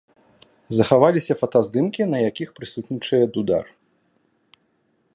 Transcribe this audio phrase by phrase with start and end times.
[0.77, 3.71] Захаваліся фотаздымкі на якіх прысутнічае дудар.